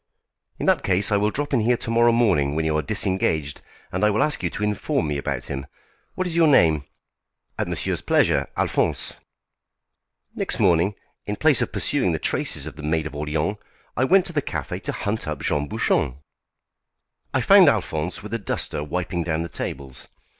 [0.57, 3.61] "In that case I will drop in here to morrow morning when you are disengaged,
[3.91, 5.67] and I will ask you to inform me about him.
[6.15, 6.85] What is your name?"
[7.59, 9.13] "At monsieur's pleasure Alphonse."
[10.33, 10.95] Next morning,
[11.27, 13.59] in place of pursuing the traces of the Maid of Orléans,
[13.95, 16.17] I went to the café to hunt up Jean Bouchon.
[17.31, 20.07] I found Alphonse with a duster wiping down the tables.